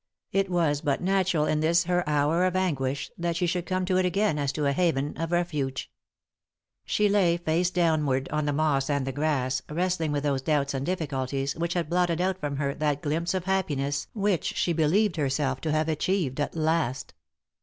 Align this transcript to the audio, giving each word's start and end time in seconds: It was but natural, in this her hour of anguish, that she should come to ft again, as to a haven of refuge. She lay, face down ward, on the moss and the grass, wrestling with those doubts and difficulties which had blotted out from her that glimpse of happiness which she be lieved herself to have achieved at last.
It 0.31 0.49
was 0.49 0.81
but 0.81 0.99
natural, 1.01 1.45
in 1.45 1.59
this 1.59 1.83
her 1.83 2.03
hour 2.09 2.43
of 2.45 2.55
anguish, 2.55 3.11
that 3.19 3.35
she 3.35 3.45
should 3.45 3.67
come 3.67 3.85
to 3.85 3.93
ft 3.93 4.03
again, 4.03 4.39
as 4.39 4.51
to 4.53 4.65
a 4.65 4.71
haven 4.71 5.15
of 5.15 5.31
refuge. 5.31 5.91
She 6.85 7.07
lay, 7.07 7.37
face 7.37 7.69
down 7.69 8.03
ward, 8.07 8.27
on 8.29 8.45
the 8.47 8.51
moss 8.51 8.89
and 8.89 9.05
the 9.05 9.11
grass, 9.11 9.61
wrestling 9.69 10.11
with 10.11 10.23
those 10.23 10.41
doubts 10.41 10.73
and 10.73 10.83
difficulties 10.87 11.55
which 11.55 11.75
had 11.75 11.87
blotted 11.87 12.19
out 12.19 12.39
from 12.39 12.55
her 12.55 12.73
that 12.73 13.03
glimpse 13.03 13.35
of 13.35 13.43
happiness 13.43 14.07
which 14.13 14.55
she 14.55 14.73
be 14.73 14.85
lieved 14.85 15.17
herself 15.17 15.61
to 15.61 15.71
have 15.71 15.87
achieved 15.87 16.39
at 16.39 16.55
last. 16.55 17.13